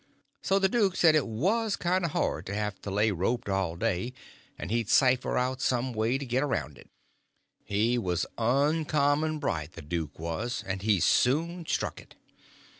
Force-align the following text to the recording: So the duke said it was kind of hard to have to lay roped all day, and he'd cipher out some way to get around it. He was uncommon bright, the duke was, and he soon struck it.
So 0.41 0.57
the 0.57 0.67
duke 0.67 0.95
said 0.95 1.13
it 1.13 1.27
was 1.27 1.75
kind 1.75 2.03
of 2.03 2.09
hard 2.13 2.47
to 2.47 2.55
have 2.55 2.81
to 2.81 2.89
lay 2.89 3.11
roped 3.11 3.47
all 3.47 3.75
day, 3.75 4.13
and 4.57 4.71
he'd 4.71 4.89
cipher 4.89 5.37
out 5.37 5.61
some 5.61 5.93
way 5.93 6.17
to 6.17 6.25
get 6.25 6.41
around 6.41 6.79
it. 6.79 6.89
He 7.63 7.99
was 7.99 8.25
uncommon 8.35 9.37
bright, 9.37 9.73
the 9.73 9.83
duke 9.83 10.17
was, 10.17 10.63
and 10.65 10.81
he 10.81 10.99
soon 10.99 11.67
struck 11.67 12.01
it. 12.01 12.15